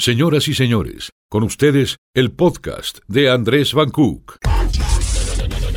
Señoras 0.00 0.48
y 0.48 0.54
señores, 0.54 1.10
con 1.28 1.42
ustedes 1.42 1.98
el 2.14 2.32
podcast 2.32 3.00
de 3.06 3.30
Andrés 3.30 3.74
Van 3.74 3.90
Cook. 3.90 4.38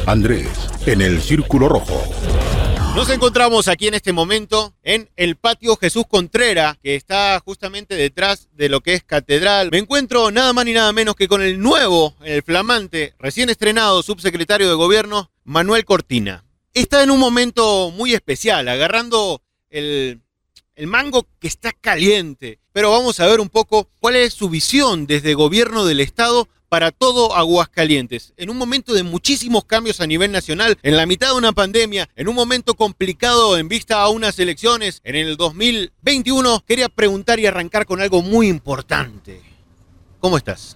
Andrés, 0.05 0.47
en 0.85 1.01
el 1.01 1.21
Círculo 1.21 1.67
Rojo. 1.67 2.01
Nos 2.96 3.09
encontramos 3.09 3.67
aquí 3.67 3.89
en 3.89 3.96
este 3.96 4.13
momento 4.13 4.75
en 4.81 5.09
el 5.17 5.36
patio 5.36 5.75
Jesús 5.75 6.05
Contrera, 6.07 6.79
que 6.81 6.96
está 6.96 7.38
justamente 7.44 7.96
detrás 7.96 8.47
de 8.54 8.70
lo 8.70 8.79
que 8.79 8.94
es 8.94 9.04
Catedral. 9.04 9.71
Me 9.71 9.79
encuentro 9.79 10.32
nada 10.32 10.54
más 10.54 10.64
ni 10.64 10.71
nada 10.71 10.94
menos 10.94 11.16
que 11.16 11.28
con 11.28 11.42
el 11.42 11.60
nuevo, 11.60 12.16
el 12.24 12.44
flamante, 12.44 13.16
recién 13.20 13.50
estrenado 13.50 14.04
subsecretario 14.04 14.70
de 14.70 14.76
Gobierno, 14.76 15.32
Manuel 15.44 15.84
Cortina. 15.84 16.46
Está 16.74 17.04
en 17.04 17.12
un 17.12 17.20
momento 17.20 17.92
muy 17.92 18.14
especial, 18.14 18.70
agarrando 18.70 19.42
el, 19.70 20.21
el 20.76 20.88
mango 20.88 21.28
que 21.42 21.50
está 21.50 21.74
caliente. 21.74 22.62
Pero 22.74 22.90
vamos 22.90 23.20
a 23.20 23.28
ver 23.28 23.40
un 23.40 23.50
poco 23.50 23.88
cuál 24.00 24.16
es 24.16 24.34
su 24.34 24.50
visión 24.50 25.05
desde 25.05 25.36
Gobierno 25.36 25.86
del 25.86 26.00
Estado 26.00 26.50
para 26.70 26.90
todo 26.90 27.36
Aguascalientes. 27.36 28.34
En 28.36 28.50
un 28.50 28.58
momento 28.58 28.95
de 28.95 29.04
muchísimos 29.04 29.66
cambios 29.66 30.02
a 30.02 30.08
nivel 30.08 30.31
nacional, 30.31 30.76
en 30.81 30.98
la 30.98 31.05
mitad 31.05 31.28
de 31.28 31.38
una 31.38 31.52
pandemia, 31.52 32.09
en 32.16 32.28
un 32.28 32.34
momento 32.34 32.73
complicado 32.73 33.59
en 33.59 33.67
vista 33.67 34.02
a 34.02 34.09
unas 34.09 34.40
elecciones 34.40 35.00
en 35.04 35.16
el 35.16 35.38
2021, 35.38 36.64
quería 36.67 36.90
preguntar 36.90 37.40
y 37.40 37.45
arrancar 37.45 37.86
con 37.86 38.02
algo 38.02 38.23
muy 38.23 38.48
importante. 38.48 39.40
¿Cómo 40.20 40.36
estás? 40.36 40.76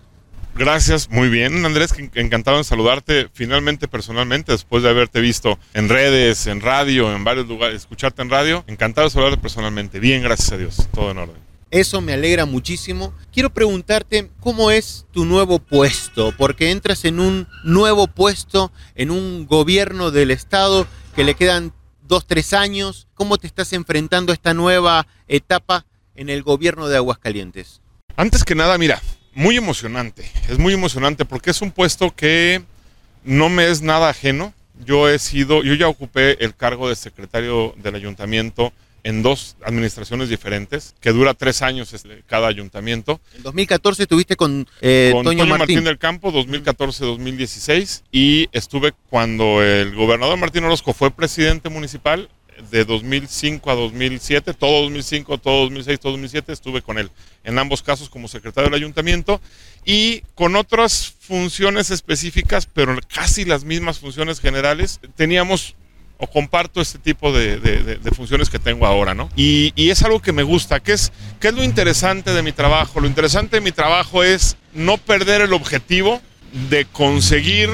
Gracias, 0.54 1.10
muy 1.10 1.30
bien 1.30 1.66
Andrés, 1.66 1.96
encantado 2.14 2.58
en 2.60 2.64
saludarte 2.64 3.30
finalmente 3.34 3.88
personalmente 3.88 4.52
después 4.52 4.84
de 4.84 4.90
haberte 4.90 5.20
visto 5.20 5.58
en 5.74 5.90
redes, 5.90 6.46
en 6.46 6.62
radio, 6.62 7.16
en 7.16 7.24
varios 7.24 7.48
lugares, 7.48 7.77
escucharte 7.77 8.22
en 8.22 8.30
radio. 8.30 8.64
Encantado 8.68 9.08
de 9.08 9.14
saludarte 9.14 9.40
personalmente. 9.40 10.00
Bien, 10.00 10.22
gracias 10.22 10.52
a 10.52 10.58
Dios, 10.58 10.88
todo 10.94 11.10
en 11.10 11.18
orden. 11.18 11.47
Eso 11.70 11.99
me 11.99 12.13
alegra 12.13 12.45
muchísimo. 12.45 13.13
Quiero 13.34 13.49
preguntarte 13.49 14.30
cómo 14.39 14.71
es 14.71 15.05
tu 15.12 15.26
nuevo 15.26 15.59
puesto, 15.59 16.34
porque 16.38 16.71
entras 16.71 17.03
en 17.03 17.20
un 17.20 17.48
nuevo 17.65 18.07
puesto, 18.07 18.71
en 18.96 19.12
un 19.12 19.46
gobierno 19.46 20.12
del 20.12 20.32
Estado 20.32 20.87
que 21.15 21.26
le 21.26 21.35
quedan 21.35 21.74
dos, 22.07 22.26
tres 22.26 22.54
años. 22.54 23.07
¿Cómo 23.15 23.37
te 23.37 23.48
estás 23.48 23.74
enfrentando 23.74 24.32
a 24.32 24.35
esta 24.35 24.54
nueva 24.54 25.07
etapa 25.27 25.85
en 26.15 26.29
el 26.29 26.41
gobierno 26.41 26.87
de 26.87 26.96
Aguascalientes? 26.96 27.81
Antes 28.15 28.46
que 28.46 28.55
nada, 28.55 28.77
mira, 28.77 29.02
muy 29.34 29.57
emocionante. 29.57 30.31
Es 30.48 30.57
muy 30.57 30.74
emocionante 30.74 31.26
porque 31.26 31.52
es 31.52 31.62
un 31.62 31.71
puesto 31.71 32.15
que 32.15 32.63
no 33.26 33.49
me 33.49 33.70
es 33.70 33.81
nada 33.81 34.09
ajeno. 34.09 34.54
Yo 34.85 35.09
he 35.09 35.20
sido, 35.20 35.63
yo 35.63 35.74
ya 35.74 35.90
ocupé 35.90 36.43
el 36.43 36.55
cargo 36.55 36.87
de 36.87 36.96
secretario 36.96 37.74
del 37.77 37.96
ayuntamiento 37.96 38.71
en 39.08 39.24
dos 39.24 39.55
administraciones 39.63 40.27
diferentes, 40.27 40.94
que 41.00 41.13
dura 41.13 41.34
tres 41.34 41.62
años 41.62 41.94
este, 41.94 42.24
cada 42.27 42.50
ayuntamiento. 42.50 43.22
En 43.38 43.44
2014 43.44 44.04
estuviste 44.04 44.36
con, 44.36 44.68
eh, 44.82 45.12
con 45.14 45.24
Toño, 45.24 45.46
Martín. 45.46 45.86
del 45.86 45.98
Campo, 45.98 46.30
2014-2016, 46.34 48.04
y 48.12 48.49
estuve 48.52 48.91
cuando 49.10 49.64
el 49.64 49.96
gobernador 49.96 50.38
Martín 50.38 50.66
Orozco 50.66 50.91
fue 50.91 51.10
presidente 51.10 51.70
municipal, 51.70 52.30
de 52.70 52.84
2005 52.84 53.72
a 53.72 53.76
2007, 53.76 54.54
todo 54.55 54.82
2005, 54.82 55.38
todo 55.38 55.62
2006, 55.62 55.99
todo 56.02 56.12
2007 56.14 56.52
estuve 56.52 56.82
con 56.82 56.98
él, 56.98 57.10
en 57.46 57.60
ambos 57.60 57.84
casos 57.84 58.10
como 58.10 58.27
secretario 58.27 58.70
del 58.70 58.82
ayuntamiento 58.82 59.40
y 59.86 60.24
con 60.36 60.58
otras 60.58 61.14
funciones 61.21 61.92
específicas, 61.92 62.66
pero 62.66 62.98
casi 63.14 63.46
las 63.46 63.64
mismas 63.64 63.99
funciones 63.99 64.42
generales, 64.42 65.00
teníamos 65.16 65.75
o 66.19 66.28
comparto 66.28 66.81
este 66.81 66.97
tipo 67.00 67.31
de, 67.31 68.00
funciones 68.16 68.50
que 68.50 68.59
tengo 68.59 68.85
ahora, 68.85 69.13
¿no? 69.13 69.29
Y, 69.35 69.73
es 69.75 70.03
algo 70.03 70.22
que 70.22 70.31
me 70.31 70.44
gusta, 70.44 70.79
que 70.79 70.94
es, 70.94 71.12
que 71.40 71.50
es 71.50 71.53
lo 71.53 71.63
interesante 71.63 72.31
de 72.34 72.41
mi 72.41 72.51
trabajo. 72.51 73.00
Lo 73.00 73.07
interesante 73.07 73.57
de 73.57 73.62
mi 73.62 73.72
trabajo 73.72 74.24
es 74.24 74.57
no 74.74 74.97
perder 74.97 75.41
el 75.41 75.53
objetivo 75.53 76.22
de 76.69 76.85
conseguir 76.85 77.69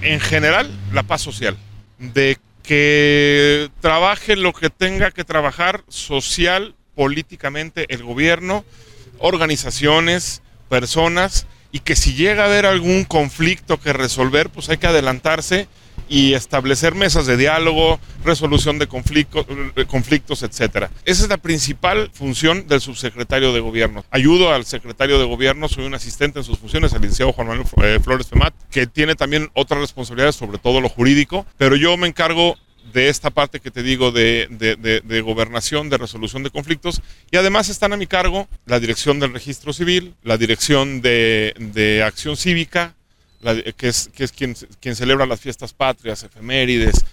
en 0.00 0.20
general 0.20 0.70
la 0.92 1.02
paz 1.02 1.20
social, 1.20 1.56
de 1.98 2.38
que 2.62 3.70
trabaje 3.80 4.36
lo 4.36 4.52
que 4.52 4.70
tenga 4.70 5.10
que 5.10 5.24
trabajar 5.24 5.84
social, 5.88 6.74
políticamente, 6.94 7.86
el 7.88 8.02
gobierno, 8.02 8.64
organizaciones, 9.18 10.42
personas, 10.68 11.46
y 11.72 11.80
que 11.80 11.96
si 11.96 12.14
llega 12.14 12.44
a 12.44 12.46
haber 12.46 12.66
algún 12.66 13.04
conflicto 13.04 13.80
que 13.80 13.92
resolver, 13.92 14.50
pues 14.50 14.68
hay 14.68 14.76
que 14.76 14.86
adelantarse 14.86 15.68
y 16.12 16.34
establecer 16.34 16.94
mesas 16.94 17.24
de 17.24 17.38
diálogo, 17.38 17.98
resolución 18.22 18.78
de 18.78 18.86
conflictos, 18.86 19.46
conflictos, 19.86 20.42
etcétera. 20.42 20.90
Esa 21.06 21.22
es 21.22 21.28
la 21.30 21.38
principal 21.38 22.10
función 22.12 22.66
del 22.68 22.82
subsecretario 22.82 23.54
de 23.54 23.60
gobierno. 23.60 24.04
Ayudo 24.10 24.52
al 24.52 24.66
secretario 24.66 25.18
de 25.18 25.24
gobierno, 25.24 25.68
soy 25.68 25.86
un 25.86 25.94
asistente 25.94 26.38
en 26.38 26.44
sus 26.44 26.58
funciones, 26.58 26.92
al 26.92 27.00
licenciado 27.00 27.32
Juan 27.32 27.48
Manuel 27.48 27.66
eh, 27.82 27.98
Flores 28.04 28.26
Femat, 28.26 28.52
que 28.70 28.86
tiene 28.86 29.14
también 29.14 29.50
otras 29.54 29.80
responsabilidades, 29.80 30.36
sobre 30.36 30.58
todo 30.58 30.82
lo 30.82 30.90
jurídico, 30.90 31.46
pero 31.56 31.76
yo 31.76 31.96
me 31.96 32.08
encargo 32.08 32.58
de 32.92 33.08
esta 33.08 33.30
parte 33.30 33.60
que 33.60 33.70
te 33.70 33.82
digo 33.82 34.12
de, 34.12 34.48
de, 34.50 35.20
gobernación, 35.22 35.88
de 35.88 35.96
resolución 35.96 36.42
de 36.42 36.50
conflictos, 36.50 37.00
y 37.30 37.38
además 37.38 37.70
están 37.70 37.94
a 37.94 37.96
mi 37.96 38.06
cargo 38.06 38.48
la 38.66 38.80
dirección 38.80 39.18
del 39.18 39.32
registro 39.32 39.72
civil, 39.72 40.14
la 40.22 40.36
dirección 40.36 41.00
de, 41.00 42.02
acción 42.04 42.36
cívica, 42.36 42.96
que 43.76 43.88
es, 43.88 44.10
que 44.14 44.24
es 44.24 44.32
quien, 44.32 44.54
quien 44.80 44.96
celebra 44.96 45.26
las 45.26 45.40
fiestas 45.40 45.72
patrias, 45.72 46.22
efemérides, 46.22 47.04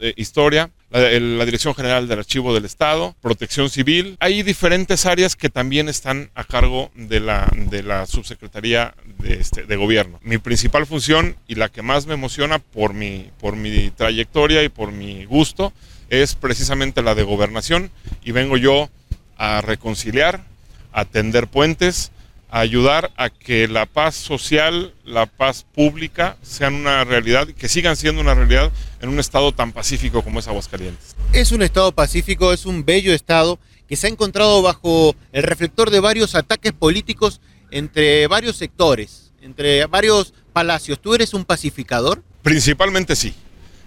eh, 0.00 0.14
historia, 0.16 0.70
la, 0.90 1.44
Dirección 1.44 1.76
General 1.76 2.08
del 2.08 2.18
Archivo 2.18 2.52
del 2.52 2.64
Estado, 2.64 3.14
Protección 3.20 3.70
Civil. 3.70 4.16
Hay 4.18 4.42
diferentes 4.42 5.06
áreas 5.06 5.36
que 5.36 5.48
también 5.48 5.88
están 5.88 6.30
a 6.34 6.42
cargo 6.42 6.90
de 6.96 7.20
la, 7.20 7.48
de 7.54 7.84
la 7.84 8.06
Subsecretaría 8.06 8.94
de, 9.18 9.34
este, 9.34 9.66
de 9.66 9.76
Gobierno. 9.76 10.18
Mi 10.22 10.38
principal 10.38 10.86
función 10.86 11.36
y 11.46 11.54
la 11.54 11.68
que 11.68 11.82
más 11.82 12.06
me 12.06 12.14
emociona 12.14 12.58
por 12.58 12.94
mi, 12.94 13.30
por 13.38 13.54
mi 13.54 13.90
trayectoria 13.90 14.64
y 14.64 14.68
por 14.68 14.90
mi 14.90 15.24
gusto 15.24 15.72
es 16.08 16.34
precisamente 16.34 17.02
la 17.02 17.14
de 17.14 17.22
gobernación 17.22 17.92
y 18.24 18.32
vengo 18.32 18.56
yo 18.56 18.90
a 19.36 19.60
reconciliar, 19.60 20.44
a 20.92 21.04
tender 21.04 21.46
puentes, 21.46 22.10
ayudar 22.50 23.12
a 23.16 23.30
que 23.30 23.68
la 23.68 23.86
paz 23.86 24.14
social, 24.14 24.94
la 25.04 25.26
paz 25.26 25.64
pública 25.74 26.36
sean 26.42 26.74
una 26.74 27.04
realidad, 27.04 27.48
que 27.48 27.68
sigan 27.68 27.96
siendo 27.96 28.20
una 28.20 28.34
realidad 28.34 28.72
en 29.00 29.08
un 29.08 29.18
estado 29.20 29.52
tan 29.52 29.72
pacífico 29.72 30.22
como 30.22 30.40
es 30.40 30.48
Aguascalientes. 30.48 31.16
Es 31.32 31.52
un 31.52 31.62
estado 31.62 31.92
pacífico, 31.92 32.52
es 32.52 32.66
un 32.66 32.84
bello 32.84 33.14
estado 33.14 33.58
que 33.88 33.96
se 33.96 34.06
ha 34.06 34.10
encontrado 34.10 34.62
bajo 34.62 35.14
el 35.32 35.42
reflector 35.42 35.90
de 35.90 36.00
varios 36.00 36.34
ataques 36.34 36.72
políticos 36.72 37.40
entre 37.70 38.26
varios 38.26 38.56
sectores, 38.56 39.32
entre 39.42 39.86
varios 39.86 40.34
palacios. 40.52 41.00
¿Tú 41.00 41.14
eres 41.14 41.34
un 41.34 41.44
pacificador? 41.44 42.22
Principalmente 42.42 43.16
sí. 43.16 43.34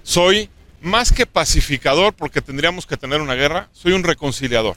Soy 0.04 0.50
más 0.82 1.12
que 1.12 1.26
pacificador 1.26 2.14
porque 2.14 2.42
tendríamos 2.42 2.86
que 2.86 2.98
tener 2.98 3.22
una 3.22 3.36
guerra, 3.36 3.70
soy 3.74 3.94
un 3.94 4.04
reconciliador. 4.04 4.76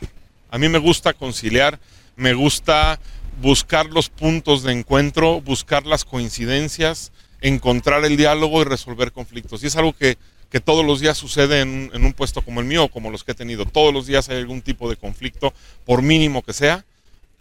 A 0.51 0.59
mí 0.59 0.69
me 0.69 0.79
gusta 0.79 1.13
conciliar, 1.13 1.81
me 2.15 2.33
gusta 2.33 3.01
buscar 3.41 3.87
los 3.87 4.09
puntos 4.09 4.63
de 4.63 4.73
encuentro, 4.73 5.41
buscar 5.41 5.87
las 5.87 6.05
coincidencias, 6.05 7.13
encontrar 7.41 8.05
el 8.05 8.17
diálogo 8.17 8.63
y 8.63 8.65
resolver 8.65 9.13
conflictos. 9.13 9.63
Y 9.63 9.67
es 9.67 9.77
algo 9.77 9.93
que, 9.93 10.17
todos 10.65 10.87
los 10.87 11.01
días 11.01 11.19
sucede 11.19 11.61
en, 11.61 11.91
un 11.93 12.15
puesto 12.15 12.41
como 12.41 12.61
el 12.61 12.67
mío, 12.67 12.89
como 12.89 13.11
los 13.11 13.25
que 13.25 13.33
he 13.33 13.35
tenido. 13.35 13.67
Todos 13.67 13.93
los 13.93 14.07
días 14.07 14.31
hay 14.31 14.39
algún 14.39 14.63
tipo 14.63 14.89
de 14.89 14.97
conflicto, 14.97 15.53
por 15.85 16.01
mínimo 16.01 16.41
que 16.41 16.55
sea. 16.55 16.87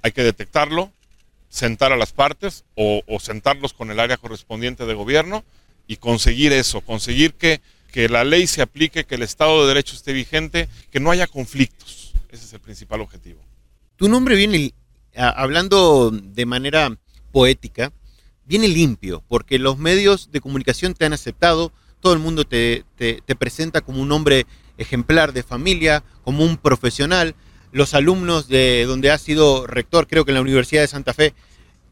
Hay 0.02 0.12
que 0.12 0.22
detectarlo, 0.22 0.92
sentar 1.48 1.94
a 1.94 1.96
las 1.96 2.12
partes 2.12 2.66
o, 2.76 3.02
sentarlos 3.22 3.72
con 3.72 3.90
el 3.90 4.02
área 4.02 4.18
correspondiente 4.18 4.86
de 4.86 4.94
gobierno 4.96 5.46
y 5.88 5.96
conseguir 5.96 6.52
eso, 6.52 6.82
conseguir 6.82 7.36
que, 7.36 7.62
que 7.90 8.10
la 8.10 8.26
ley 8.26 8.48
se 8.48 8.62
aplique, 8.62 9.06
que 9.06 9.16
el 9.16 9.24
Estado 9.24 9.62
de 9.62 9.70
Derecho 9.70 9.96
esté 9.96 10.12
vigente, 10.12 10.68
que 10.92 11.00
no 11.00 11.10
haya 11.10 11.26
conflictos. 11.26 12.12
Ese 12.30 12.44
es 12.44 12.52
el 12.52 12.60
principal 12.60 13.00
objetivo. 13.00 13.40
Tu 13.96 14.10
nombre 14.10 14.36
viene 14.36 14.74
hablando 15.16 16.12
de 16.12 16.46
manera 16.46 16.98
poética, 17.32 17.92
viene 18.46 18.68
limpio, 18.68 19.24
porque 19.28 19.60
los 19.60 19.78
medios 19.78 20.32
de 20.32 20.42
comunicación 20.42 20.94
te 20.94 21.06
han 21.06 21.14
aceptado, 21.14 21.72
todo 22.00 22.14
el 22.14 22.20
mundo 22.20 22.44
te, 22.44 22.86
presenta 23.38 23.82
como 23.82 24.02
un 24.02 24.12
hombre 24.12 24.46
ejemplar 24.78 25.34
de 25.34 25.44
familia, 25.44 26.04
como 26.24 26.44
un 26.44 26.58
profesional, 26.58 27.36
los 27.72 27.94
alumnos 27.94 28.48
de 28.48 28.86
donde 28.86 29.12
has 29.12 29.22
sido 29.22 29.68
rector, 29.68 30.08
creo 30.08 30.24
que 30.24 30.32
en 30.32 30.36
la 30.36 30.42
Universidad 30.42 30.82
de 30.82 30.88
Santa 30.88 31.14
Fe, 31.14 31.34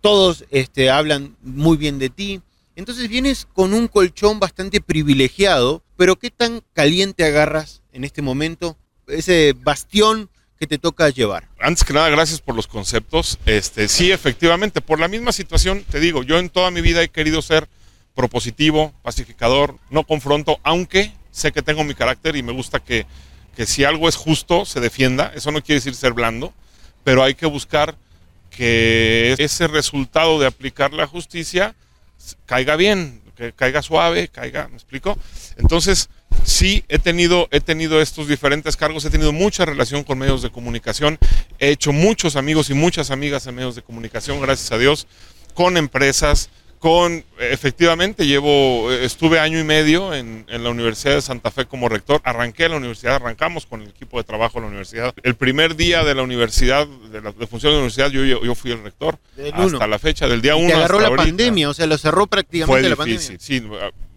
todos 0.01 0.45
este, 0.51 0.89
hablan 0.89 1.35
muy 1.41 1.77
bien 1.77 1.97
de 1.97 2.09
ti. 2.09 2.41
Entonces 2.75 3.07
vienes 3.07 3.47
con 3.53 3.73
un 3.73 3.87
colchón 3.87 4.39
bastante 4.39 4.81
privilegiado, 4.81 5.83
pero 5.95 6.17
¿qué 6.17 6.29
tan 6.29 6.61
caliente 6.73 7.23
agarras 7.23 7.83
en 7.91 8.03
este 8.03 8.21
momento? 8.21 8.77
Ese 9.07 9.55
bastión 9.57 10.29
te 10.67 10.77
toca 10.77 11.09
llevar? 11.09 11.47
Antes 11.59 11.83
que 11.83 11.93
nada, 11.93 12.09
gracias 12.09 12.41
por 12.41 12.55
los 12.55 12.67
conceptos. 12.67 13.39
Este, 13.45 13.87
sí, 13.87 14.11
efectivamente, 14.11 14.81
por 14.81 14.99
la 14.99 15.07
misma 15.07 15.31
situación, 15.31 15.83
te 15.89 15.99
digo, 15.99 16.23
yo 16.23 16.39
en 16.39 16.49
toda 16.49 16.71
mi 16.71 16.81
vida 16.81 17.01
he 17.01 17.09
querido 17.09 17.41
ser 17.41 17.67
propositivo, 18.15 18.93
pacificador, 19.01 19.77
no 19.89 20.03
confronto, 20.03 20.59
aunque 20.63 21.13
sé 21.31 21.51
que 21.51 21.61
tengo 21.61 21.83
mi 21.83 21.95
carácter 21.95 22.35
y 22.35 22.43
me 22.43 22.51
gusta 22.51 22.79
que, 22.79 23.05
que 23.55 23.65
si 23.65 23.83
algo 23.83 24.07
es 24.07 24.15
justo, 24.15 24.65
se 24.65 24.79
defienda. 24.79 25.31
Eso 25.35 25.51
no 25.51 25.61
quiere 25.61 25.79
decir 25.79 25.95
ser 25.95 26.13
blando, 26.13 26.53
pero 27.03 27.23
hay 27.23 27.35
que 27.35 27.45
buscar 27.45 27.95
que 28.49 29.35
ese 29.39 29.67
resultado 29.67 30.39
de 30.39 30.47
aplicar 30.47 30.93
la 30.93 31.07
justicia 31.07 31.75
caiga 32.45 32.75
bien, 32.75 33.21
que 33.35 33.51
caiga 33.51 33.81
suave, 33.81 34.27
caiga, 34.27 34.67
¿me 34.67 34.75
explico? 34.75 35.17
Entonces, 35.57 36.09
sí 36.43 36.83
he 36.89 36.99
tenido, 36.99 37.47
he 37.51 37.61
tenido 37.61 38.01
estos 38.01 38.27
diferentes 38.27 38.77
cargos, 38.77 39.05
he 39.05 39.09
tenido 39.09 39.31
mucha 39.31 39.65
relación 39.65 40.03
con 40.03 40.17
medios 40.17 40.41
de 40.41 40.51
comunicación, 40.51 41.17
he 41.59 41.69
hecho 41.69 41.91
muchos 41.91 42.35
amigos 42.35 42.69
y 42.69 42.73
muchas 42.73 43.11
amigas 43.11 43.47
en 43.47 43.55
medios 43.55 43.75
de 43.75 43.81
comunicación, 43.81 44.41
gracias 44.41 44.71
a 44.71 44.77
Dios, 44.77 45.07
con 45.53 45.77
empresas, 45.77 46.49
con, 46.83 47.23
efectivamente, 47.39 48.27
llevo, 48.27 48.91
estuve 48.91 49.39
año 49.39 49.57
y 49.57 49.63
medio 49.63 50.13
en, 50.13 50.45
la 50.49 50.69
Universidad 50.69 51.15
de 51.15 51.21
Santa 51.21 51.49
Fe 51.49 51.63
como 51.65 51.87
rector, 51.87 52.19
arranqué 52.25 52.67
la 52.67 52.75
universidad, 52.75 53.15
arrancamos 53.15 53.65
con 53.65 53.83
el 53.83 53.87
equipo 53.87 54.17
de 54.17 54.25
trabajo 54.25 54.55
de 54.55 54.63
la 54.63 54.67
universidad. 54.67 55.13
El 55.23 55.35
primer 55.35 55.77
día 55.77 56.03
de 56.03 56.13
la 56.13 56.23
universidad, 56.23 56.85
de 56.85 57.21
la 57.21 57.31
función 57.47 57.71
de 57.71 57.77
la 57.77 57.83
universidad, 57.85 58.11
yo, 58.11 58.25
yo, 58.25 58.53
fui 58.53 58.71
el 58.71 58.83
rector 58.83 59.17
hasta 59.53 59.87
la 59.87 59.97
fecha 59.97 60.27
del 60.27 60.41
día 60.41 60.57
1. 60.57 60.67
Te 60.67 60.73
agarró 60.73 60.99
la 60.99 61.15
pandemia, 61.15 61.69
o 61.69 61.73
sea, 61.73 61.87
lo 61.87 61.97
cerró 61.97 62.27
prácticamente 62.27 62.89
la 62.89 63.05
difícil, 63.05 63.37
Sí, 63.39 63.63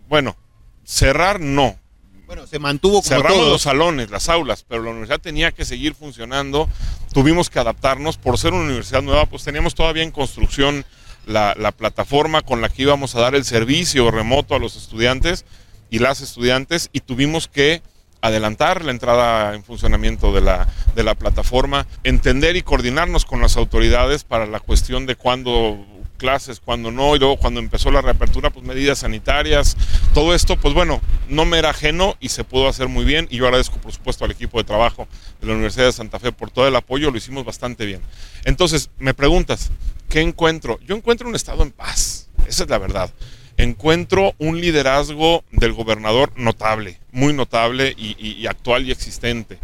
bueno, 0.09 0.37
cerrar 0.83 1.39
no, 1.39 1.79
bueno, 2.27 2.47
se 2.47 2.59
mantuvo 2.59 3.03
como 3.03 3.09
Cerramos 3.09 3.49
los 3.49 3.63
salones, 3.63 4.11
las 4.11 4.29
aulas, 4.29 4.65
pero 4.69 4.83
la 4.83 4.91
universidad 4.91 5.21
tenía 5.21 5.53
que 5.53 5.65
seguir 5.65 5.95
funcionando. 5.95 6.69
Tuvimos 7.13 7.51
que 7.51 7.61
adaptarnos. 7.61 8.17
Por 8.17 8.37
ser 8.37 8.53
una 8.53 8.65
universidad 8.65 9.03
nueva, 9.03 9.27
pues 9.27 9.45
teníamos 9.45 9.75
todavía 9.75 10.03
en 10.03 10.11
construcción 10.11 10.85
la, 11.27 11.73
plataforma 11.73 12.43
con 12.43 12.61
la 12.61 12.69
que 12.69 12.83
íbamos 12.83 13.15
a 13.15 13.21
dar 13.21 13.35
el 13.35 13.45
servicio 13.45 14.11
remoto 14.11 14.55
a 14.55 14.59
los 14.59 14.77
estudiantes 14.77 15.45
y 15.91 16.01
las 16.01 16.21
estudiantes 16.21 16.91
y 16.93 17.01
tuvimos 17.01 17.49
que 17.49 17.83
adelantar 18.23 18.85
la 18.85 18.91
entrada 18.91 19.55
en 19.55 19.63
funcionamiento 19.63 20.33
de 20.33 20.41
la, 20.41 20.69
de 20.97 21.05
la 21.05 21.15
plataforma, 21.15 21.87
entender 22.03 22.57
y 22.57 22.63
coordinarnos 22.63 23.25
con 23.25 23.41
las 23.41 23.57
autoridades 23.57 24.25
para 24.25 24.47
la 24.47 24.59
cuestión 24.59 25.07
de 25.07 25.15
cuándo 25.15 25.85
clases, 26.17 26.61
cuando 26.61 26.91
no, 26.91 27.15
y 27.15 27.19
luego 27.19 27.37
cuando 27.37 27.61
empezó 27.61 27.91
la 27.91 28.01
reapertura, 28.01 28.51
pues 28.51 28.65
medidas 28.65 28.99
sanitarias, 28.99 29.77
todo 30.15 30.35
esto, 30.35 30.57
pues 30.57 30.75
bueno, 30.75 31.01
no 31.29 31.45
me 31.45 31.59
era 31.59 31.71
ajeno 31.71 32.17
y 32.21 32.31
se 32.31 32.45
pudo 32.45 32.69
hacer 32.69 32.89
muy 32.89 33.05
bien 33.05 33.29
y 33.31 33.37
yo 33.37 33.45
agradezco 33.47 33.79
por 33.79 33.93
supuesto 33.93 34.25
al 34.25 34.31
equipo 34.31 34.59
de 34.59 34.65
trabajo 34.65 35.07
de 35.41 35.47
la 35.47 35.55
Universidad 35.55 35.87
de 35.87 35.93
Santa 35.93 36.19
Fe 36.19 36.33
por 36.33 36.51
todo 36.51 36.67
el 36.67 36.77
apoyo, 36.77 37.11
lo 37.11 37.19
hicimos 37.19 37.45
bastante 37.45 37.87
bien. 37.87 38.01
Entonces, 38.45 38.91
me 38.99 39.15
preguntas, 39.15 39.71
¿qué 40.09 40.21
encuentro? 40.21 40.79
Yo 40.87 40.97
encuentro 40.97 41.29
un 41.29 41.35
estado 41.35 41.63
en 41.63 41.71
paz, 41.71 42.29
esa 42.47 42.65
es 42.65 42.71
la 42.71 42.79
verdad. 42.79 43.11
Encuentro 43.59 44.35
un 44.39 44.61
liderazgo 44.61 45.43
del 45.51 45.73
gobernador 45.73 46.31
notable, 46.37 47.01
muy 47.11 47.33
notable 47.33 47.95
y 47.97 48.47
actual 48.47 48.87
y 48.87 48.91
existente 48.91 49.59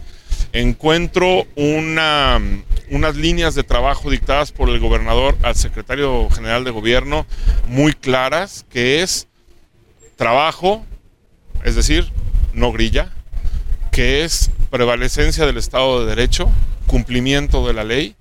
encuentro 0.53 1.47
una, 1.57 2.41
unas 2.93 3.17
líneas 3.17 3.55
de 3.55 3.65
trabajo 3.65 4.11
dictadas 4.11 4.53
por 4.53 4.69
el 4.69 4.79
gobernador 4.79 5.37
al 5.43 5.57
secretario 5.57 6.29
general 6.29 6.63
de 6.63 6.71
gobierno 6.71 7.27
muy 7.67 7.95
claras, 7.95 8.67
que 8.71 9.03
es 9.03 9.29
trabajo, 10.17 10.85
es 11.65 11.75
decir, 11.75 12.13
no 12.53 12.71
grilla, 12.71 13.11
que 13.91 14.25
es 14.25 14.51
prevalecencia 14.71 15.47
del 15.47 15.57
Estado 15.57 16.01
de 16.01 16.15
Derecho, 16.15 16.51
cumplimiento 16.87 17.67
de 17.67 17.73
la 17.73 17.83
ley, 17.83 18.15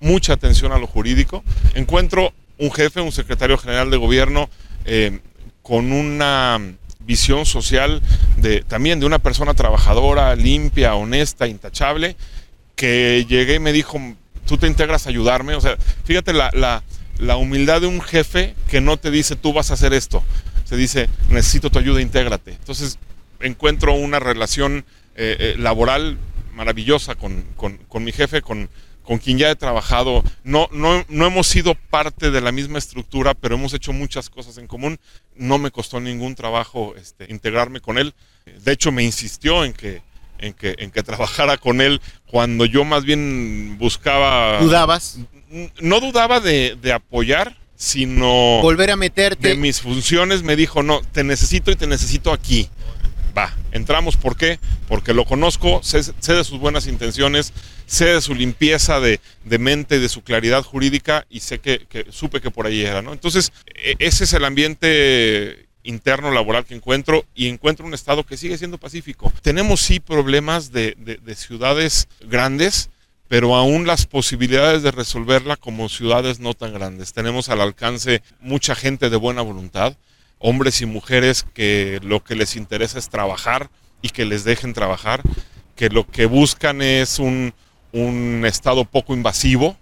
mucha 0.00 0.32
atención 0.32 0.72
a 0.72 0.78
lo 0.78 0.88
jurídico. 0.88 1.44
Encuentro 1.74 2.32
un 2.58 2.72
jefe, 2.72 3.00
un 3.00 3.12
secretario 3.12 3.58
general 3.58 3.90
de 3.90 3.96
gobierno 3.96 4.50
eh, 4.86 5.20
con 5.62 5.92
una 5.92 6.60
visión 6.98 7.46
social 7.46 8.02
de 8.38 8.62
también 8.62 8.98
de 8.98 9.06
una 9.06 9.20
persona 9.20 9.54
trabajadora, 9.54 10.34
limpia, 10.34 10.96
honesta, 10.96 11.46
intachable, 11.46 12.16
que 12.74 13.26
llegué 13.28 13.54
y 13.54 13.60
me 13.60 13.72
dijo, 13.72 14.00
tú 14.46 14.58
te 14.58 14.66
integras 14.66 15.06
a 15.06 15.10
ayudarme. 15.10 15.54
O 15.54 15.60
sea, 15.60 15.76
fíjate 16.04 16.32
la, 16.32 16.82
humildad 17.36 17.80
de 17.80 17.86
un 17.86 18.00
jefe 18.00 18.54
que 18.68 18.80
no 18.80 18.96
te 18.96 19.10
dice, 19.10 19.36
tú 19.36 19.52
vas 19.52 19.70
a 19.70 19.74
hacer 19.74 19.92
esto. 19.92 20.22
Se 20.64 20.76
dice, 20.76 21.08
necesito 21.28 21.70
tu 21.70 21.78
ayuda, 21.78 22.00
intégrate. 22.00 22.52
Entonces 22.52 22.98
encuentro 23.40 23.94
una 23.94 24.18
relación 24.18 24.84
eh, 25.16 25.36
eh, 25.38 25.54
laboral 25.58 26.18
maravillosa 26.54 27.14
con, 27.14 27.44
con 27.56 28.04
mi 28.04 28.12
jefe, 28.12 28.42
con, 28.42 28.68
con 29.04 29.18
quien 29.18 29.38
ya 29.38 29.50
he 29.50 29.56
trabajado. 29.56 30.24
No, 30.42 30.68
no, 30.72 31.04
no 31.08 31.26
hemos 31.26 31.46
sido 31.46 31.74
parte 31.74 32.30
de 32.30 32.40
la 32.40 32.52
misma 32.52 32.78
estructura, 32.78 33.34
pero 33.34 33.54
hemos 33.54 33.74
hecho 33.74 33.92
muchas 33.92 34.30
cosas 34.30 34.58
en 34.58 34.66
común. 34.66 34.98
No 35.36 35.58
me 35.58 35.70
costó 35.70 36.00
ningún 36.00 36.34
trabajo 36.34 36.94
este, 36.96 37.26
integrarme 37.30 37.80
con 37.80 37.98
él. 37.98 38.14
De 38.64 38.72
hecho, 38.72 38.90
me 38.90 39.04
insistió 39.04 39.64
en 39.64 39.74
que, 39.74 40.02
en, 40.38 40.52
que, 40.52 40.74
en 40.78 40.90
que 40.90 41.02
trabajara 41.02 41.56
con 41.56 41.80
él 41.80 42.00
cuando 42.26 42.64
yo 42.64 42.84
más 42.84 43.04
bien 43.04 43.76
buscaba... 43.78 44.60
¿Dudabas? 44.60 45.18
No 45.80 46.00
dudaba 46.00 46.40
de, 46.40 46.76
de 46.80 46.92
apoyar, 46.92 47.56
sino... 47.76 48.60
Volver 48.60 48.90
a 48.90 48.96
meterte. 48.96 49.48
De 49.48 49.56
mis 49.56 49.80
funciones 49.80 50.42
me 50.42 50.56
dijo, 50.56 50.82
no, 50.82 51.00
te 51.00 51.24
necesito 51.24 51.70
y 51.70 51.76
te 51.76 51.86
necesito 51.86 52.32
aquí 52.32 52.68
va, 53.36 53.54
entramos, 53.72 54.16
¿por 54.16 54.36
qué? 54.36 54.58
Porque 54.88 55.12
lo 55.12 55.24
conozco, 55.24 55.82
sé, 55.82 56.02
de 56.02 56.44
sus 56.44 56.58
buenas 56.58 56.86
intenciones, 56.86 57.52
sé 57.86 58.06
de 58.06 58.20
su 58.20 58.34
limpieza 58.34 59.00
de, 59.00 59.20
mente, 59.58 59.98
de 59.98 60.08
su 60.08 60.22
claridad 60.22 60.62
jurídica 60.62 61.26
y 61.28 61.40
sé 61.40 61.58
que, 61.58 62.06
supe 62.10 62.40
que 62.40 62.50
por 62.50 62.66
ahí 62.66 62.82
era, 62.82 63.02
¿no? 63.02 63.12
Entonces, 63.12 63.52
e, 63.74 63.96
ese 63.98 64.24
es 64.24 64.32
el 64.32 64.44
ambiente 64.44 65.63
interno 65.84 66.32
laboral 66.32 66.64
que 66.64 66.74
encuentro 66.74 67.24
y 67.34 67.48
encuentro 67.48 67.86
un 67.86 67.94
estado 67.94 68.24
que 68.24 68.36
sigue 68.36 68.58
siendo 68.58 68.78
pacífico. 68.78 69.32
Tenemos 69.42 69.80
sí 69.80 70.00
problemas 70.00 70.72
de, 70.72 70.96
de 70.96 71.34
ciudades 71.36 72.08
grandes, 72.20 72.90
pero 73.28 73.54
aún 73.54 73.86
las 73.86 74.06
posibilidades 74.06 74.82
de 74.82 74.90
resolverla 74.90 75.56
como 75.56 75.88
ciudades 75.88 76.40
no 76.40 76.54
tan 76.54 76.74
grandes. 76.74 77.12
Tenemos 77.12 77.48
al 77.48 77.60
alcance 77.60 78.22
mucha 78.40 78.74
gente 78.74 79.10
de 79.10 79.16
buena 79.16 79.42
voluntad, 79.42 79.96
hombres 80.38 80.80
y 80.82 80.86
mujeres 80.86 81.46
que 81.54 82.00
lo 82.02 82.22
que 82.22 82.34
les 82.34 82.56
interesa 82.56 82.98
es 82.98 83.08
trabajar 83.08 83.70
y 84.02 84.10
que 84.10 84.26
les 84.26 84.44
dejen 84.44 84.74
trabajar, 84.74 85.22
que 85.76 85.88
lo 85.88 86.06
que 86.06 86.26
buscan 86.26 86.82
es 86.82 87.18
un, 87.18 87.54
Estado 88.44 88.84
poco 88.84 89.14
invasivo, 89.14 89.76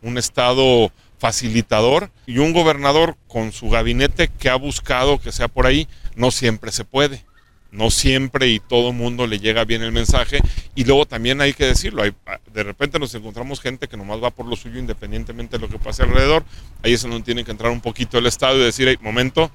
un 0.00 0.16
Estado 0.16 0.90
facilitador 1.18 2.10
y 2.26 2.38
un 2.38 2.52
gobernador 2.52 3.16
con 3.28 3.52
su 3.52 3.70
gabinete 3.70 4.28
que 4.28 4.48
ha 4.48 4.56
buscado 4.56 5.18
que 5.18 5.32
sea 5.32 5.48
por 5.48 5.66
ahí, 5.66 5.88
no 6.14 6.30
siempre 6.30 6.72
se 6.72 6.84
puede. 6.84 7.24
No 7.72 7.90
siempre 7.90 8.48
y 8.48 8.58
todo 8.58 8.88
el 8.90 8.94
mundo 8.94 9.26
le 9.26 9.38
llega 9.38 9.64
bien 9.64 9.82
el 9.82 9.92
mensaje. 9.92 10.40
Y 10.74 10.84
luego 10.84 11.04
también 11.04 11.40
hay 11.42 11.52
que 11.52 11.66
decirlo, 11.66 12.02
hay, 12.02 12.12
de 12.54 12.62
repente 12.62 12.98
nos 12.98 13.14
encontramos 13.14 13.60
gente 13.60 13.86
que 13.88 13.98
nomás 13.98 14.22
va 14.22 14.30
por 14.30 14.46
lo 14.46 14.56
suyo 14.56 14.78
independientemente 14.78 15.58
de 15.58 15.62
lo 15.62 15.68
que 15.68 15.78
pase 15.78 16.02
alrededor. 16.02 16.44
Ahí 16.82 16.94
es 16.94 17.02
donde 17.02 17.20
tiene 17.20 17.44
que 17.44 17.50
entrar 17.50 17.70
un 17.70 17.82
poquito 17.82 18.16
el 18.16 18.26
Estado 18.26 18.56
y 18.56 18.64
decir, 18.64 18.98
momento, 19.02 19.50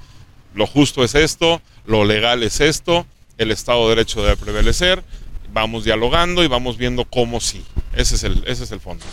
lo 0.54 0.68
justo 0.68 1.04
es 1.04 1.16
esto, 1.16 1.62
lo 1.86 2.06
legal 2.06 2.44
es 2.44 2.60
esto, 2.60 3.08
el 3.38 3.50
Estado 3.50 3.84
de 3.84 3.96
Derecho 3.96 4.22
debe 4.22 4.38
prevalecer, 4.38 5.04
vamos 5.52 5.84
dialogando 5.84 6.44
y 6.44 6.48
vamos 6.48 6.78
viendo 6.78 7.06
cómo 7.06 7.42
sí. 7.42 7.66
Ese 7.96 8.16
es 8.16 8.24
el, 8.24 8.44
ese 8.46 8.66
es 8.66 8.72
el 8.72 8.80
fondo. 8.82 9.06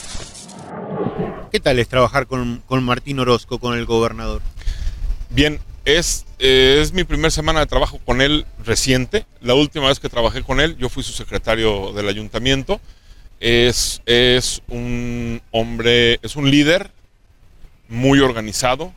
¿Qué 1.51 1.61
tal 1.61 1.79
es 1.79 1.89
trabajar 1.89 2.27
con, 2.27 2.63
Martín 2.83 3.19
Orozco, 3.21 3.59
con 3.59 3.77
el 3.77 3.87
gobernador? 3.87 4.43
Bien, 5.31 5.61
es, 5.85 6.27
eh, 6.39 6.79
es 6.83 6.93
mi 6.93 7.05
primera 7.05 7.31
semana 7.31 7.61
de 7.61 7.67
trabajo 7.67 7.99
con 8.05 8.21
él 8.21 8.45
reciente. 8.65 9.25
La 9.41 9.55
última 9.55 9.89
vez 9.89 10.01
que 10.01 10.09
trabajé 10.09 10.43
con 10.43 10.61
él, 10.61 10.77
yo 10.77 10.89
fui 10.89 11.03
su 11.03 11.13
secretario 11.13 11.93
del 11.93 12.09
ayuntamiento. 12.09 12.81
Es, 13.41 14.03
es 14.05 14.63
un 14.69 15.41
hombre, 15.51 16.19
es 16.23 16.37
un 16.37 16.51
líder 16.51 16.91
muy 17.89 18.21
organizado, 18.21 18.93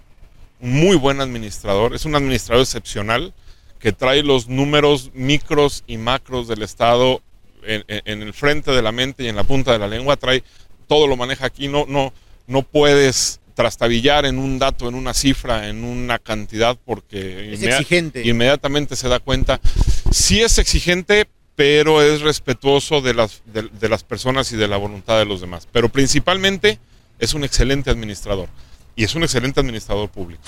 muy 0.59 0.95
buen 0.95 1.21
administrador, 1.21 1.95
es 1.95 2.05
un 2.05 2.15
administrador 2.15 2.63
excepcional 2.63 3.33
que 3.79 3.91
trae 3.91 4.23
los 4.23 4.47
números 4.47 5.11
micros 5.13 5.83
y 5.87 5.97
macros 5.97 6.47
del 6.47 6.61
Estado 6.61 7.21
en, 7.63 7.83
el 8.21 8.33
frente 8.33 8.71
de 8.71 8.81
la 8.81 8.91
mente 8.91 9.23
y 9.23 9.27
en 9.27 9.35
la 9.35 9.43
punta 9.43 9.71
de 9.71 9.79
la 9.79 9.87
lengua, 9.87 10.17
trae 10.17 10.43
todo 10.91 11.07
lo 11.07 11.15
maneja 11.15 11.45
aquí, 11.45 11.69
no, 11.69 11.85
no, 11.87 12.11
no 12.47 12.63
puedes 12.63 13.39
trastabillar 13.53 14.25
en 14.25 14.37
un 14.37 14.59
dato, 14.59 14.89
en 14.89 14.95
una 14.95 15.13
cifra, 15.13 15.69
en 15.69 15.85
una 15.85 16.19
cantidad, 16.19 16.77
porque 16.83 17.57
inmediatamente 18.25 18.97
se 18.97 19.07
da 19.07 19.21
cuenta. 19.21 19.61
Sí 20.11 20.41
es 20.41 20.57
exigente, 20.57 21.29
pero 21.55 22.01
es 22.01 22.19
respetuoso 22.19 22.99
de 22.99 23.13
las, 23.13 23.41
de 23.45 23.87
las 23.87 24.03
personas 24.03 24.51
y 24.51 24.57
de 24.57 24.67
la 24.67 24.75
voluntad 24.75 25.17
de 25.17 25.23
los 25.23 25.39
demás. 25.39 25.65
Pero 25.71 25.87
principalmente 25.87 26.77
es 27.19 27.33
un 27.33 27.45
excelente 27.45 27.89
administrador 27.89 28.49
y 28.93 29.05
es 29.05 29.15
un 29.15 29.23
excelente 29.23 29.61
administrador 29.61 30.09
público. 30.09 30.43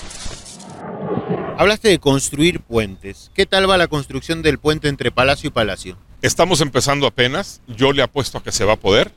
Hablaste 1.56 1.88
de 1.88 1.98
construir 1.98 2.60
puentes. 2.60 3.30
¿Qué 3.32 3.46
tal 3.46 3.70
va 3.70 3.78
la 3.78 3.88
construcción 3.88 4.42
del 4.42 4.58
puente 4.58 4.88
entre 4.88 5.10
Palacio 5.10 5.48
y 5.48 5.52
Palacio? 5.52 5.96
Estamos 6.20 6.60
empezando 6.60 7.06
apenas. 7.06 7.62
Yo 7.66 7.92
le 7.94 8.02
apuesto 8.02 8.36
a 8.36 8.42
que 8.42 8.52
se 8.52 8.66
va 8.66 8.74
a 8.74 8.76
poder. 8.76 9.10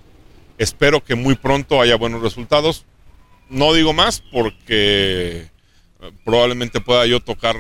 Espero 0.58 1.04
que 1.04 1.16
muy 1.16 1.36
pronto 1.36 1.82
haya 1.82 1.96
buenos 1.96 2.22
resultados. 2.22 2.86
No 3.50 3.74
digo 3.74 3.94
más 3.94 4.22
porque 4.32 5.50
eh, 6.02 6.12
probablemente 6.26 6.82
pueda 6.82 7.06
yo 7.06 7.20
tocar 7.20 7.56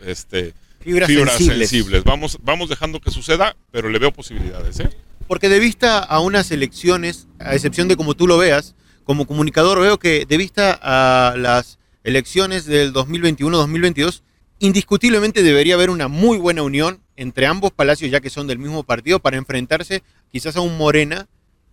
este, 0.00 0.54
fibras, 0.80 1.36
sensibles. 1.36 2.04
Vamos, 2.04 2.38
vamos 2.42 2.68
dejando 2.68 3.00
que 3.00 3.10
suceda, 3.10 3.56
pero 3.70 3.88
le 3.88 3.98
veo 3.98 4.12
posibilidades. 4.12 4.80
¿eh? 4.80 4.90
Porque 5.28 5.48
de 5.48 5.58
vista 5.58 5.98
a 5.98 6.20
unas 6.20 6.50
elecciones, 6.50 7.28
a 7.38 7.54
excepción 7.54 7.88
de 7.88 7.96
como 7.96 8.14
tú 8.14 8.26
lo 8.26 8.38
veas, 8.38 8.74
como 9.04 9.26
comunicador 9.26 9.80
veo 9.80 9.98
que 9.98 10.26
de 10.26 10.36
vista 10.36 10.78
a 10.82 11.36
las 11.36 11.78
elecciones 12.04 12.66
del 12.66 12.92
2021-2022, 12.92 14.22
indiscutiblemente 14.58 15.42
debería 15.42 15.74
haber 15.74 15.90
una 15.90 16.08
muy 16.08 16.38
buena 16.38 16.62
unión 16.62 17.00
entre 17.16 17.46
ambos 17.46 17.72
palacios, 17.72 18.10
ya 18.10 18.20
que 18.20 18.30
son 18.30 18.46
del 18.46 18.58
mismo 18.58 18.84
partido, 18.84 19.18
para 19.18 19.36
enfrentarse 19.36 20.02
quizás 20.30 20.56
a 20.56 20.60
un 20.60 20.76
Morena 20.78 21.28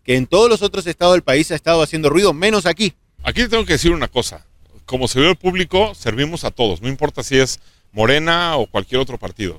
que 0.09 0.15
en 0.15 0.25
todos 0.25 0.49
los 0.49 0.63
otros 0.63 0.87
estados 0.87 1.13
del 1.13 1.21
país 1.21 1.51
ha 1.51 1.55
estado 1.55 1.83
haciendo 1.83 2.09
ruido, 2.09 2.33
menos 2.33 2.65
aquí. 2.65 2.95
Aquí 3.21 3.47
tengo 3.47 3.63
que 3.63 3.73
decir 3.73 3.91
una 3.91 4.07
cosa. 4.07 4.43
Como 4.87 5.07
servidor 5.07 5.37
público, 5.37 5.93
servimos 5.93 6.45
a 6.45 6.49
todos, 6.49 6.81
no 6.81 6.87
importa 6.87 7.21
si 7.21 7.37
es 7.37 7.59
Morena 7.91 8.57
o 8.57 8.65
cualquier 8.65 9.01
otro 9.01 9.19
partido. 9.19 9.55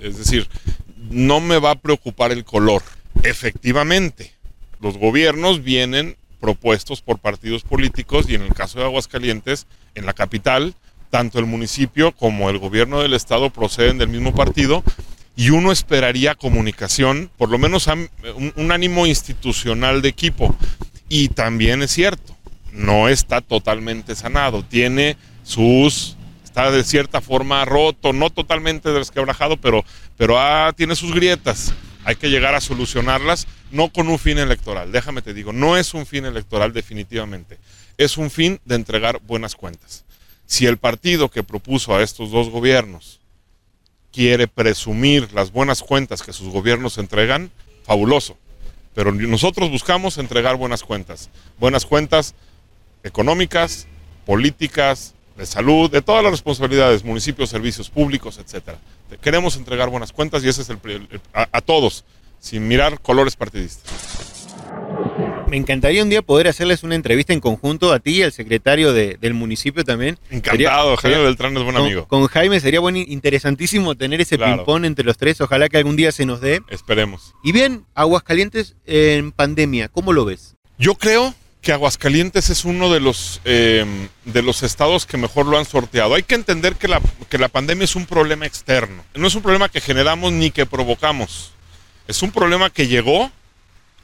Es 0.00 0.16
decir, 0.16 0.48
no 1.10 1.40
me 1.40 1.58
va 1.58 1.72
a 1.72 1.80
preocupar 1.80 2.30
el 2.30 2.44
color. 2.44 2.80
Efectivamente, 3.24 4.32
los 4.80 4.96
gobiernos 4.96 5.64
vienen 5.64 6.16
propuestos 6.38 7.02
por 7.02 7.18
partidos 7.18 7.64
políticos 7.64 8.26
y 8.28 8.36
en 8.36 8.42
el 8.42 8.54
caso 8.54 8.78
de 8.78 8.84
Aguascalientes, 8.84 9.66
en 9.96 10.06
la 10.06 10.12
capital, 10.12 10.76
tanto 11.10 11.40
el 11.40 11.46
municipio 11.46 12.12
como 12.12 12.50
el 12.50 12.58
gobierno 12.58 13.00
del 13.00 13.14
estado 13.14 13.50
proceden 13.50 13.98
del 13.98 14.10
mismo 14.10 14.32
partido 14.32 14.84
y 15.38 15.50
uno 15.50 15.70
esperaría 15.70 16.34
comunicación, 16.34 17.30
por 17.36 17.48
lo 17.48 17.58
menos 17.58 17.86
un, 17.86 18.72
ánimo 18.72 19.06
institucional 19.06 20.02
de 20.02 20.08
equipo. 20.08 20.56
Y 21.08 21.28
también 21.28 21.80
es 21.80 21.92
cierto, 21.92 22.36
no 22.72 23.08
está 23.08 23.40
totalmente 23.40 24.16
sanado, 24.16 24.64
tiene 24.64 25.16
sus 25.44 26.16
está 26.42 26.72
de 26.72 26.82
cierta 26.82 27.20
forma 27.20 27.64
roto, 27.64 28.12
no 28.12 28.30
totalmente 28.30 28.90
desquebrajado, 28.90 29.56
pero, 29.58 29.84
pero 30.16 30.40
tiene 30.74 30.96
sus 30.96 31.14
grietas. 31.14 31.72
Hay 32.02 32.16
que 32.16 32.30
llegar 32.30 32.56
a 32.56 32.60
solucionarlas, 32.60 33.46
no 33.70 33.92
con 33.92 34.08
un 34.08 34.18
fin 34.18 34.38
electoral. 34.38 34.90
Déjame 34.90 35.22
te 35.22 35.34
digo, 35.34 35.52
no 35.52 35.76
es 35.76 35.94
un 35.94 36.04
fin 36.04 36.24
electoral 36.24 36.72
definitivamente. 36.72 37.58
Es 37.96 38.18
un 38.18 38.32
fin 38.32 38.58
de 38.64 38.74
entregar 38.74 39.20
buenas 39.24 39.54
cuentas. 39.54 40.04
Si 40.46 40.66
el 40.66 40.78
partido 40.78 41.30
que 41.30 41.44
propuso 41.44 41.94
a 41.94 42.02
estos 42.02 42.32
dos 42.32 42.48
gobiernos 42.48 43.20
quiere 44.18 44.48
presumir 44.48 45.32
las 45.32 45.52
buenas 45.52 45.80
cuentas 45.80 46.24
que 46.24 46.32
sus 46.32 46.48
gobiernos 46.48 46.98
entregan, 46.98 47.52
fabuloso. 47.84 48.36
Pero 48.92 49.12
nosotros 49.12 49.70
buscamos 49.70 50.18
entregar 50.18 50.56
buenas 50.56 50.82
cuentas. 50.82 51.30
Buenas 51.60 51.86
cuentas 51.86 52.34
económicas, 53.04 53.86
políticas, 54.26 55.14
de 55.36 55.46
salud, 55.46 55.88
de 55.88 56.02
todas 56.02 56.24
las 56.24 56.32
responsabilidades, 56.32 57.04
municipios, 57.04 57.48
servicios 57.48 57.90
públicos, 57.90 58.38
etcétera. 58.38 58.78
Queremos 59.20 59.54
entregar 59.54 59.88
buenas 59.88 60.10
cuentas 60.10 60.42
y 60.42 60.48
ese 60.48 60.62
es 60.62 60.70
el, 60.70 60.80
a, 61.32 61.60
todos, 61.60 62.04
sin 62.40 62.66
mirar 62.66 63.00
colores 63.00 63.36
partidistas. 63.36 64.48
Me 65.48 65.56
encantaría 65.56 66.02
un 66.02 66.10
día 66.10 66.20
poder 66.20 66.46
hacerles 66.46 66.82
una 66.82 66.94
entrevista 66.94 67.32
en 67.32 67.40
conjunto 67.40 67.90
a 67.92 68.00
ti 68.00 68.18
y 68.18 68.22
al 68.22 68.32
secretario 68.32 68.92
del 68.92 69.32
municipio 69.32 69.82
también. 69.82 70.18
Encantado, 70.30 70.94
Jaime 70.98 71.22
Beltrán 71.22 71.56
es 71.56 71.62
buen 71.62 71.76
amigo. 71.76 72.06
Con 72.06 72.26
Jaime 72.26 72.60
sería 72.60 72.80
buen, 72.80 72.96
interesantísimo 72.96 73.94
tener 73.94 74.20
ese 74.20 74.36
ping-pong 74.36 74.84
entre 74.84 75.06
los 75.06 75.16
tres. 75.16 75.40
Ojalá 75.40 75.70
que 75.70 75.78
algún 75.78 75.96
día 75.96 76.12
se 76.12 76.26
nos 76.26 76.42
dé. 76.42 76.60
Esperemos. 76.68 77.34
Y 77.42 77.52
bien, 77.52 77.86
Aguascalientes 77.94 78.76
en 78.84 79.32
pandemia, 79.32 79.88
¿cómo 79.88 80.12
lo 80.12 80.26
ves? 80.26 80.56
Yo 80.78 80.96
creo 80.96 81.34
que 81.62 81.72
Aguascalientes 81.72 82.50
es 82.50 82.66
uno 82.66 82.92
de 82.92 83.00
los, 83.00 83.40
em, 83.46 84.08
de 84.26 84.42
los 84.42 84.62
estados 84.62 85.06
que 85.06 85.16
mejor 85.16 85.46
lo 85.46 85.58
han 85.58 85.64
sorteado. 85.64 86.14
Hay 86.14 86.24
que 86.24 86.34
entender 86.34 86.76
que 86.76 86.88
la, 86.88 87.00
que 87.30 87.38
la 87.38 87.48
pandemia 87.48 87.84
es 87.84 87.96
un 87.96 88.04
problema 88.04 88.44
externo. 88.44 89.02
No 89.14 89.26
es 89.26 89.34
un 89.34 89.42
problema 89.42 89.70
que 89.70 89.80
generamos 89.80 90.30
ni 90.30 90.50
que 90.50 90.66
provocamos. 90.66 91.52
Es 92.06 92.22
un 92.22 92.32
problema 92.32 92.68
que 92.68 92.86
llegó 92.86 93.30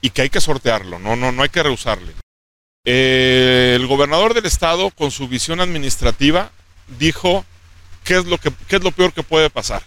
y 0.05 0.11
que 0.11 0.21
hay 0.21 0.29
que 0.29 0.43
sortearlo, 0.43 0.99
no, 0.99 1.17
no, 1.17 1.33
no 1.33 1.43
hay 1.43 1.49
que 1.49 1.63
rehusarle. 1.63 2.13
Eh, 2.85 3.73
el 3.75 3.87
gobernador 3.87 4.35
del 4.35 4.45
estado, 4.45 4.91
con 4.91 5.11
su 5.11 5.29
visión 5.29 5.63
administrativa, 5.63 6.51
dijo 6.99 7.47
qué 8.05 8.19
es, 8.19 8.27
lo 8.27 8.37
que, 8.37 8.53
qué 8.69 8.77
es 8.77 8.85
lo 8.85 8.91
peor 8.91 9.15
que 9.15 9.23
puede 9.23 9.49
pasar. 9.49 9.83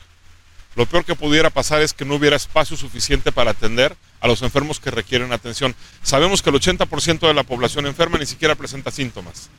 Lo 0.76 0.88
peor 0.88 1.06
que 1.06 1.14
pudiera 1.14 1.52
pasar 1.52 1.84
es 1.84 1.94
que 1.94 2.04
no 2.04 2.16
hubiera 2.16 2.36
espacio 2.36 2.76
suficiente 2.76 3.32
para 3.32 3.52
atender 3.52 3.96
a 4.20 4.28
los 4.28 4.42
enfermos 4.42 4.80
que 4.80 4.90
requieren 4.90 5.34
atención. 5.34 5.76
Sabemos 6.02 6.42
que 6.42 6.50
el 6.50 6.56
80% 6.56 7.28
de 7.28 7.36
la 7.36 7.44
población 7.44 7.86
enferma 7.86 8.18
ni 8.18 8.26
siquiera 8.26 8.56
presenta 8.56 8.90
síntomas. 8.90 9.52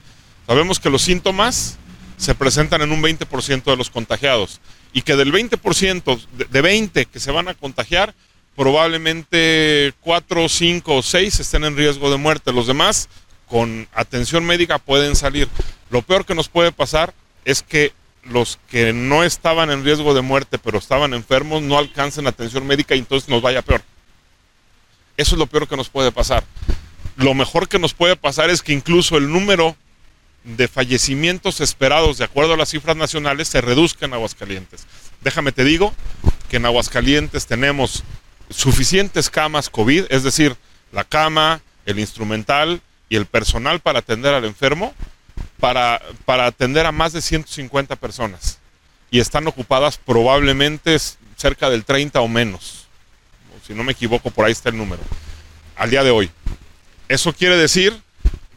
Sabemos 0.49 0.81
que 0.81 0.91
los 0.91 1.03
síntomas 1.03 1.79
se 2.17 2.35
presentan 2.35 2.83
en 2.83 2.91
un 2.91 3.01
20% 3.01 3.63
de 3.63 3.77
los 3.77 3.91
contagiados 3.91 4.61
y 4.93 5.03
que 5.03 5.15
del 5.15 5.33
20%, 5.33 6.27
de 6.51 6.61
20 6.61 7.07
que 7.07 7.21
se 7.21 7.31
van 7.31 7.47
a 7.47 7.55
contagiar, 7.55 8.13
probablemente 8.59 9.95
4, 10.01 10.49
5 10.49 10.97
o 10.97 11.01
6 11.01 11.39
estén 11.39 11.63
en 11.63 11.77
riesgo 11.77 12.11
de 12.11 12.17
muerte. 12.17 12.53
Los 12.53 12.67
demás, 12.67 13.09
con 13.47 13.87
atención 13.95 14.45
médica, 14.45 14.81
pueden 14.81 15.15
salir. 15.15 15.49
Lo 15.91 16.03
peor 16.03 16.27
que 16.27 16.35
nos 16.35 16.49
puede 16.49 16.73
pasar 16.73 17.15
es 17.45 17.63
que 17.63 17.93
los 18.25 18.59
que 18.69 18.93
no 18.93 19.23
estaban 19.23 19.71
en 19.71 19.85
riesgo 19.85 20.13
de 20.13 20.23
muerte 20.23 20.59
pero 20.59 20.79
estaban 20.79 21.15
enfermos 21.15 21.63
no 21.63 21.79
alcancen 21.79 22.27
atención 22.27 22.67
médica 22.67 22.97
y 22.97 22.99
entonces 22.99 23.29
nos 23.29 23.43
vaya 23.43 23.63
peor. 23.63 23.81
Eso 25.17 25.37
es 25.37 25.39
lo 25.39 25.47
peor 25.47 25.69
que 25.69 25.77
nos 25.77 25.89
puede 25.89 26.11
pasar. 26.11 26.43
Lo 27.15 27.35
mejor 27.35 27.69
que 27.69 27.79
nos 27.79 27.95
puede 27.95 28.17
pasar 28.17 28.51
es 28.51 28.61
que 28.61 28.73
incluso 28.73 29.17
el 29.17 29.31
número 29.31 29.77
de 30.43 30.67
fallecimientos 30.67 31.61
esperados 31.61 32.19
de 32.19 32.25
acuerdo 32.25 32.55
a 32.55 32.57
las 32.57 32.71
cifras 32.71 32.97
nacionales 32.97 33.47
se 33.47 33.61
reduzca 33.61 34.07
en 34.07 34.15
Aguascalientes. 34.15 34.85
Déjame 35.21 35.53
te 35.53 35.63
digo 35.63 35.95
que 36.51 36.57
en 36.57 36.67
Aguascalientes 36.67 37.47
tenemos 37.47 38.03
suficientes 38.51 39.31
camas 39.31 39.71
COVID, 39.71 40.07
es 40.11 40.23
decir, 40.23 40.57
la 40.93 41.05
cama, 41.05 41.61
el 41.87 41.99
instrumental 41.99 42.81
y 43.09 43.17
el 43.17 43.27
personal 43.27 43.81
para 43.81 44.01
atender 44.01 44.35
al 44.35 44.45
enfermo 44.45 44.95
para, 45.61 46.01
para 46.25 46.47
atender 46.47 46.87
a 46.87 46.93
más 46.93 47.13
de 47.13 47.23
150 47.23 47.97
personas 47.97 48.59
y 49.11 49.21
están 49.21 49.47
ocupadas 49.47 49.99
probablemente 49.99 50.97
cerca 51.37 51.71
del 51.71 51.85
30 51.85 52.21
o 52.21 52.29
menos. 52.29 52.87
Si 53.67 53.75
no 53.75 53.85
me 53.85 53.93
equivoco, 53.93 54.31
por 54.31 54.47
ahí 54.47 54.53
está 54.53 54.69
el 54.71 54.77
número. 54.77 55.03
Al 55.77 55.91
día 55.91 56.03
de 56.03 56.11
hoy. 56.11 56.31
Eso 57.09 57.33
quiere 57.33 57.57
decir 57.57 57.99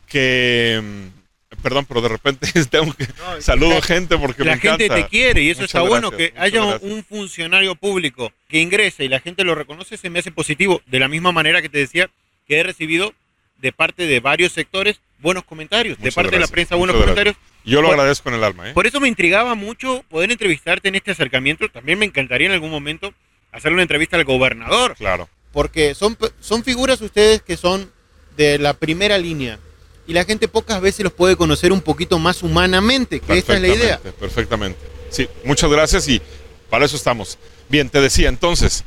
que 0.07 0.81
mm, 0.81 1.20
perdón, 1.61 1.85
pero 1.85 2.01
de 2.01 2.09
repente 2.09 2.47
tengo 2.69 2.93
que 2.93 3.07
saludo 3.39 3.77
a 3.77 3.81
gente 3.81 4.17
porque 4.17 4.43
la 4.43 4.55
me 4.55 4.61
gente 4.61 4.89
te 4.89 5.07
quiere 5.07 5.43
y 5.43 5.49
eso 5.49 5.63
está 5.63 5.81
bueno 5.81 6.11
que 6.11 6.33
haya 6.37 6.63
un 6.63 7.03
funcionario 7.03 7.75
público 7.75 8.31
que 8.47 8.59
ingrese 8.59 9.05
y 9.05 9.09
la 9.09 9.19
gente 9.19 9.43
lo 9.43 9.55
reconoce 9.55 9.97
se 9.97 10.09
me 10.09 10.19
hace 10.19 10.31
positivo 10.31 10.81
de 10.87 10.99
la 10.99 11.07
misma 11.07 11.31
manera 11.31 11.61
que 11.61 11.69
te 11.69 11.77
decía 11.77 12.09
que 12.47 12.59
he 12.59 12.63
recibido 12.63 13.13
de 13.57 13.71
parte 13.71 14.07
de 14.07 14.19
varios 14.19 14.51
sectores 14.51 14.99
buenos 15.19 15.43
comentarios, 15.43 15.99
de 15.99 16.11
parte 16.11 16.31
de 16.31 16.39
la 16.39 16.47
prensa 16.47 16.75
buenos 16.75 16.95
comentarios. 16.95 17.35
Yo 17.63 17.81
lo 17.81 17.89
agradezco 17.89 18.29
en 18.29 18.35
el 18.35 18.43
alma. 18.43 18.69
¿eh? 18.69 18.73
Por 18.73 18.87
eso 18.87 18.99
me 18.99 19.07
intrigaba 19.07 19.55
mucho 19.55 20.03
poder 20.09 20.31
entrevistarte 20.31 20.89
en 20.89 20.95
este 20.95 21.11
acercamiento. 21.11 21.69
También 21.69 21.99
me 21.99 22.05
encantaría 22.05 22.47
en 22.47 22.53
algún 22.53 22.71
momento 22.71 23.13
hacer 23.51 23.71
una 23.71 23.83
entrevista 23.83 24.17
al 24.17 24.23
gobernador. 24.23 24.95
Claro. 24.95 25.29
Porque 25.51 25.93
son, 25.93 26.17
son 26.39 26.63
figuras 26.63 27.01
ustedes 27.01 27.41
que 27.43 27.57
son 27.57 27.91
de 28.35 28.57
la 28.57 28.73
primera 28.73 29.17
línea 29.17 29.59
y 30.07 30.13
la 30.13 30.25
gente 30.25 30.47
pocas 30.47 30.81
veces 30.81 31.03
los 31.03 31.13
puede 31.13 31.35
conocer 31.35 31.71
un 31.71 31.81
poquito 31.81 32.19
más 32.19 32.43
humanamente, 32.43 33.19
que 33.19 33.37
esta 33.37 33.55
es 33.55 33.61
la 33.61 33.67
idea. 33.67 33.99
Perfectamente. 34.19 34.79
Sí, 35.09 35.27
muchas 35.43 35.69
gracias 35.69 36.07
y 36.07 36.21
para 36.69 36.85
eso 36.85 36.95
estamos. 36.95 37.37
Bien, 37.69 37.89
te 37.89 38.01
decía 38.01 38.29
entonces, 38.29 38.83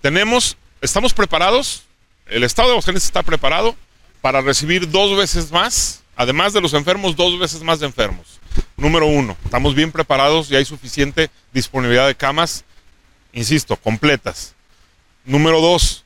tenemos, 0.00 0.56
estamos 0.80 1.14
preparados, 1.14 1.82
el 2.26 2.44
Estado 2.44 2.68
de 2.68 2.72
Aguascalientes 2.72 3.04
está 3.04 3.22
preparado 3.22 3.74
para 4.20 4.40
recibir 4.40 4.90
dos 4.90 5.16
veces 5.16 5.50
más, 5.50 6.02
además 6.16 6.52
de 6.52 6.60
los 6.60 6.74
enfermos, 6.74 7.16
dos 7.16 7.38
veces 7.38 7.62
más 7.62 7.80
de 7.80 7.86
enfermos. 7.86 8.38
Número 8.76 9.06
uno, 9.06 9.36
estamos 9.44 9.74
bien 9.74 9.92
preparados 9.92 10.50
y 10.50 10.56
hay 10.56 10.64
suficiente 10.64 11.30
disponibilidad 11.52 12.06
de 12.06 12.14
camas, 12.14 12.64
insisto, 13.32 13.76
completas. 13.76 14.54
Número 15.24 15.60
dos, 15.60 16.01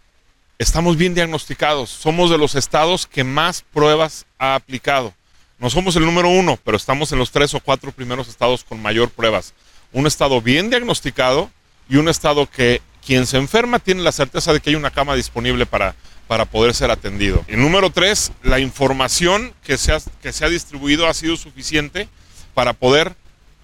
estamos 0.59 0.97
bien 0.97 1.15
diagnosticados. 1.15 1.91
Somos 1.91 2.31
de 2.31 2.39
los 2.39 2.55
estados 2.55 3.07
que 3.07 3.25
más 3.25 3.65
pruebas 3.73 4.27
ha 4.39 4.55
aplicado. 4.55 5.13
No 5.59 5.71
somos 5.71 5.97
el 5.97 6.05
número 6.05 6.29
uno, 6.29 6.59
pero 6.65 6.77
estamos 6.77 7.13
en 7.13 7.19
los 7.19 7.31
tres 7.31 7.55
o 7.55 7.61
cuatro 7.61 7.93
primeros 7.93 8.29
estados 8.29 8.65
con 8.65 8.81
mayor 8.81 9.11
pruebas. 9.11 9.55
Un 9.93 10.07
estado 10.07 10.43
bien 10.43 10.69
diagnosticado 10.71 11.51
y 11.89 11.97
un 11.97 12.09
estado 12.09 12.49
que 12.51 12.83
quien 13.05 13.27
se 13.27 13.39
enferma 13.39 13.79
tiene 13.79 14.03
la 14.03 14.13
certeza 14.13 14.53
de 14.53 14.61
que 14.61 14.71
hay 14.71 14.77
una 14.77 14.91
cama 14.91 15.15
disponible 15.15 15.65
para, 15.65 15.95
para 16.27 16.45
poder 16.45 16.75
ser 16.75 16.91
atendido. 16.91 17.45
Y 17.49 17.57
número 17.57 17.91
tres, 17.91 18.33
la 18.43 18.59
información 18.59 19.55
que 19.63 19.79
se, 19.79 19.93
ha, 19.93 19.99
que 20.21 20.33
se 20.33 20.45
ha 20.45 20.49
distribuido 20.49 21.07
ha 21.07 21.15
sido 21.15 21.37
suficiente 21.37 22.09
para 22.53 22.73
poder 22.73 23.15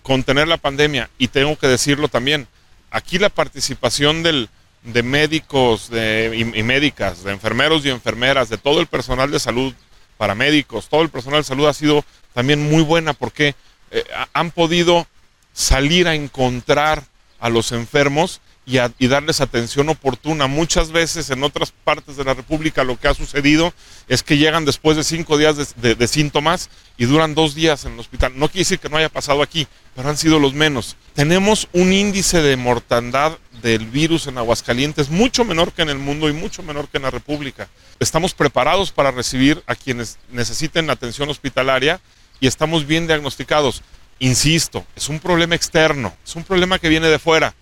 contener 0.02 0.48
la 0.48 0.56
pandemia. 0.56 1.10
Y 1.18 1.28
tengo 1.28 1.58
que 1.58 1.66
decirlo 1.66 2.08
también, 2.08 2.46
aquí 2.90 3.18
la 3.18 3.28
participación 3.28 4.22
del, 4.22 4.48
de 4.82 5.02
médicos 5.02 5.90
de, 5.90 6.32
y, 6.54 6.62
médicas, 6.62 7.22
de 7.22 7.32
enfermeros 7.32 7.84
y 7.84 7.90
enfermeras, 7.90 8.48
de 8.48 8.58
todo 8.58 8.80
el 8.80 8.86
personal 8.86 9.30
de 9.30 9.38
salud, 9.38 9.74
paramédicos, 10.16 10.88
todo 10.88 11.02
el 11.02 11.08
personal 11.08 11.40
de 11.40 11.44
salud 11.44 11.66
ha 11.66 11.72
sido 11.72 12.04
también 12.32 12.68
muy 12.70 12.82
buena 12.82 13.12
porque 13.12 13.54
eh, 13.90 14.04
han 14.32 14.50
podido 14.50 15.06
salir 15.52 16.08
a 16.08 16.14
encontrar 16.14 17.04
a 17.38 17.48
los 17.48 17.72
enfermos 17.72 18.40
y, 18.64 18.78
darles 19.08 19.40
atención 19.40 19.88
oportuna. 19.88 20.46
Muchas 20.46 20.92
veces 20.92 21.30
en 21.30 21.42
otras 21.42 21.72
partes 21.72 22.16
de 22.16 22.24
la 22.24 22.34
República 22.34 22.84
lo 22.84 22.98
que 22.98 23.08
ha 23.08 23.14
sucedido 23.14 23.74
es 24.08 24.22
que 24.22 24.38
llegan 24.38 24.64
después 24.64 24.96
de 24.96 25.04
cinco 25.04 25.36
días 25.36 25.56
de, 25.56 25.66
de- 25.76 25.94
de 25.96 26.08
síntomas 26.08 26.70
y 26.96 27.06
duran 27.06 27.34
dos 27.34 27.54
días 27.54 27.84
en 27.84 27.94
el 27.94 28.00
hospital. 28.00 28.32
No 28.36 28.46
quiere 28.48 28.60
decir 28.60 28.78
que 28.78 28.88
no 28.88 28.96
haya 28.98 29.08
pasado 29.08 29.42
aquí, 29.42 29.66
pero 29.96 30.08
han 30.08 30.16
sido 30.16 30.38
los 30.38 30.54
menos. 30.54 30.96
Tenemos 31.14 31.68
un 31.72 31.92
índice 31.92 32.40
de 32.40 32.56
mortandad 32.56 33.36
del 33.62 33.86
virus 33.86 34.26
en 34.26 34.38
Aguascalientes 34.38 35.08
mucho 35.10 35.44
menor 35.44 35.72
que 35.72 35.82
en 35.82 35.88
el 35.90 35.98
mundo 35.98 36.28
y 36.28 36.32
mucho 36.32 36.62
menor 36.62 36.88
que 36.88 36.98
en 36.98 37.04
la 37.04 37.10
República. 37.10 37.68
Estamos 38.00 38.32
preparados 38.34 38.92
para 38.92 39.10
recibir 39.10 39.62
a 39.66 39.74
quienes 39.74 40.18
necesiten 40.30 40.88
atención 40.90 41.28
hospitalaria 41.30 42.00
y 42.40 42.46
estamos 42.46 42.86
bien 42.86 43.06
diagnosticados. 43.06 43.82
Insisto, 44.18 44.86
es 44.94 45.08
un 45.08 45.18
problema 45.18 45.54
externo, 45.56 46.14
es 46.24 46.36
un 46.36 46.44
problema 46.44 46.78
que 46.78 46.88
viene 46.88 47.08
de 47.08 47.18
fuera, 47.18 47.54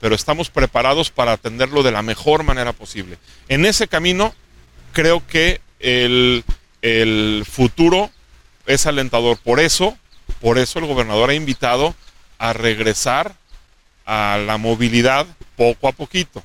pero 0.00 0.14
estamos 0.14 0.50
preparados 0.50 1.10
para 1.10 1.32
atenderlo 1.32 1.82
de 1.82 1.92
la 1.92 2.02
mejor 2.02 2.42
manera 2.42 2.72
posible. 2.72 3.18
En 3.48 3.64
ese 3.64 3.88
camino, 3.88 4.34
creo 4.92 5.26
que 5.26 5.60
el, 5.80 6.44
el 6.82 7.44
futuro 7.50 8.10
es 8.66 8.86
alentador. 8.86 9.38
Por 9.38 9.60
eso, 9.60 9.96
por 10.40 10.58
eso 10.58 10.78
el 10.78 10.86
gobernador 10.86 11.30
ha 11.30 11.34
invitado 11.34 11.94
a 12.38 12.52
regresar 12.52 13.34
a 14.04 14.38
la 14.38 14.56
movilidad 14.58 15.26
poco 15.56 15.88
a 15.88 15.92
poquito. 15.92 16.42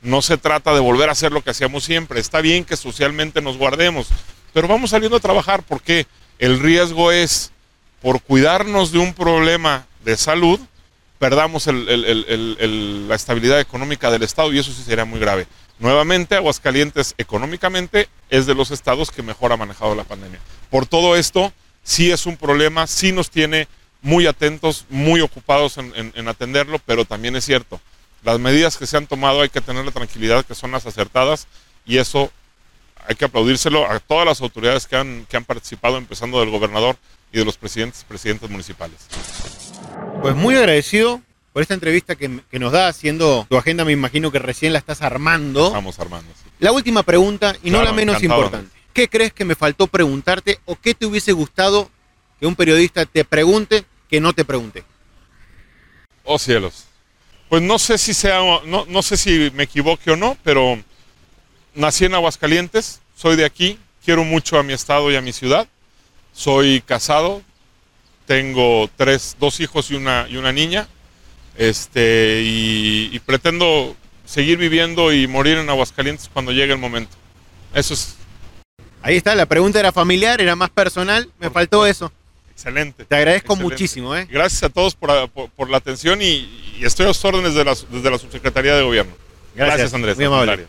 No 0.00 0.22
se 0.22 0.36
trata 0.36 0.74
de 0.74 0.80
volver 0.80 1.08
a 1.08 1.12
hacer 1.12 1.32
lo 1.32 1.42
que 1.42 1.50
hacíamos 1.50 1.84
siempre. 1.84 2.20
Está 2.20 2.40
bien 2.40 2.64
que 2.64 2.76
socialmente 2.76 3.40
nos 3.40 3.56
guardemos, 3.56 4.08
pero 4.52 4.68
vamos 4.68 4.90
saliendo 4.90 5.16
a 5.16 5.20
trabajar 5.20 5.62
porque 5.62 6.06
el 6.38 6.60
riesgo 6.60 7.10
es, 7.10 7.52
por 8.02 8.20
cuidarnos 8.20 8.92
de 8.92 8.98
un 8.98 9.14
problema 9.14 9.86
de 10.04 10.16
salud, 10.16 10.60
perdamos 11.24 11.66
la 11.66 13.14
estabilidad 13.14 13.58
económica 13.58 14.10
del 14.10 14.22
Estado 14.24 14.52
y 14.52 14.58
eso 14.58 14.72
sí 14.74 14.82
sería 14.82 15.06
muy 15.06 15.18
grave. 15.18 15.46
Nuevamente, 15.78 16.34
Aguascalientes 16.36 17.14
económicamente 17.16 18.10
es 18.28 18.44
de 18.44 18.54
los 18.54 18.70
estados 18.70 19.10
que 19.10 19.22
mejor 19.22 19.50
ha 19.50 19.56
manejado 19.56 19.94
la 19.94 20.04
pandemia. 20.04 20.38
Por 20.68 20.84
todo 20.84 21.16
esto, 21.16 21.50
sí 21.82 22.10
es 22.12 22.26
un 22.26 22.36
problema, 22.36 22.86
sí 22.86 23.10
nos 23.10 23.30
tiene 23.30 23.68
muy 24.02 24.26
atentos, 24.26 24.84
muy 24.90 25.22
ocupados 25.22 25.78
en, 25.78 25.94
en- 25.96 26.12
en 26.14 26.28
atenderlo, 26.28 26.78
pero 26.84 27.06
también 27.06 27.36
es 27.36 27.46
cierto, 27.46 27.80
las 28.22 28.38
medidas 28.38 28.76
que 28.76 28.86
se 28.86 28.98
han 28.98 29.06
tomado 29.06 29.40
hay 29.40 29.48
que 29.48 29.62
tener 29.62 29.82
la 29.82 29.92
tranquilidad 29.92 30.44
que 30.44 30.54
son 30.54 30.72
las 30.72 30.84
acertadas 30.84 31.46
y 31.86 31.96
eso 31.96 32.30
hay 33.08 33.14
que 33.14 33.24
aplaudírselo 33.24 33.90
a 33.90 33.98
todas 33.98 34.26
las 34.26 34.42
autoridades 34.42 34.86
que 34.86 34.96
han, 34.96 35.24
que 35.30 35.38
han 35.38 35.44
participado, 35.46 35.96
empezando 35.96 36.38
del 36.40 36.50
gobernador 36.50 36.98
y 37.32 37.38
de 37.38 37.46
los 37.46 37.56
presidentes, 37.56 38.04
presidentes 38.04 38.50
municipales. 38.50 38.98
Pues 40.22 40.34
muy 40.34 40.54
agradecido 40.54 41.20
por 41.52 41.62
esta 41.62 41.74
entrevista 41.74 42.16
que, 42.16 42.40
que 42.50 42.58
nos 42.58 42.72
da, 42.72 42.88
haciendo 42.88 43.46
tu 43.48 43.56
agenda, 43.56 43.84
me 43.84 43.92
imagino 43.92 44.32
que 44.32 44.38
recién 44.38 44.72
la 44.72 44.78
estás 44.78 45.02
armando. 45.02 45.68
Estamos 45.68 45.98
armando. 45.98 46.32
sí. 46.34 46.50
La 46.58 46.72
última 46.72 47.02
pregunta, 47.02 47.54
y 47.62 47.70
no 47.70 47.82
la 47.82 47.92
menos 47.92 48.22
importante. 48.22 48.70
¿Qué 48.92 49.08
crees 49.08 49.32
que 49.32 49.44
me 49.44 49.54
faltó 49.54 49.86
preguntarte 49.86 50.60
o 50.64 50.76
qué 50.76 50.94
te 50.94 51.04
hubiese 51.04 51.32
gustado 51.32 51.90
que 52.38 52.46
un 52.46 52.54
periodista 52.54 53.04
te 53.06 53.24
pregunte 53.24 53.84
que 54.08 54.20
no 54.20 54.32
te 54.32 54.44
pregunte? 54.44 54.84
Oh 56.22 56.38
cielos. 56.38 56.84
Pues 57.48 57.60
no 57.60 57.78
sé 57.78 57.98
si 57.98 58.14
sea, 58.14 58.38
no, 58.64 58.86
no 58.86 59.02
sé 59.02 59.16
si 59.16 59.50
me 59.54 59.64
equivoque 59.64 60.12
o 60.12 60.16
no, 60.16 60.38
pero 60.42 60.82
nací 61.74 62.04
en 62.04 62.14
Aguascalientes, 62.14 63.00
soy 63.16 63.36
de 63.36 63.44
aquí, 63.44 63.78
quiero 64.04 64.24
mucho 64.24 64.58
a 64.58 64.62
mi 64.62 64.72
estado 64.72 65.10
y 65.10 65.16
a 65.16 65.20
mi 65.20 65.32
ciudad. 65.32 65.68
Soy 66.32 66.80
casado, 66.80 67.42
tengo 68.26 68.88
tres, 68.96 69.36
dos 69.38 69.60
hijos 69.60 69.90
y 69.90 69.94
una, 69.94 70.26
y 70.28 70.36
una 70.36 70.52
niña. 70.52 70.88
Este, 71.56 72.42
y, 72.44 73.10
y 73.12 73.18
pretendo 73.20 73.94
seguir 74.24 74.58
viviendo 74.58 75.12
y 75.12 75.26
morir 75.28 75.58
en 75.58 75.68
Aguascalientes 75.70 76.28
cuando 76.32 76.50
llegue 76.52 76.72
el 76.72 76.78
momento. 76.78 77.16
Eso 77.74 77.94
es 77.94 78.16
Ahí 79.02 79.16
está, 79.16 79.34
la 79.34 79.44
pregunta 79.46 79.78
era 79.78 79.92
familiar, 79.92 80.40
era 80.40 80.56
más 80.56 80.70
personal, 80.70 81.28
me 81.38 81.50
faltó 81.50 81.86
eso. 81.86 82.10
excelente. 82.52 83.04
Te 83.04 83.14
agradezco 83.16 83.52
Excelente. 83.52 83.74
muchísimo, 83.74 84.16
¿eh? 84.16 84.26
Gracias 84.30 84.62
a 84.62 84.70
todos 84.70 84.94
por, 84.94 85.28
por- 85.28 85.50
por 85.50 85.68
la 85.68 85.76
atención 85.76 86.22
y, 86.22 86.48
y 86.78 86.84
estoy 86.84 87.06
a 87.06 87.12
sus 87.12 87.22
órdenes 87.26 87.52
de 87.54 87.64
la- 87.64 87.76
desde 87.90 88.10
la 88.10 88.18
Subsecretaría 88.18 88.74
de 88.76 88.82
Gobierno. 88.82 89.12
Gracias, 89.54 89.92
Gracias, 89.92 89.94
Andrés. 89.94 90.16
muy 90.16 90.24
amable. 90.24 90.66